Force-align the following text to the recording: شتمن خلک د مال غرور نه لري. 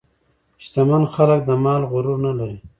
شتمن 0.63 1.03
خلک 1.13 1.39
د 1.45 1.51
مال 1.63 1.81
غرور 1.91 2.17
نه 2.25 2.31
لري. 2.39 2.59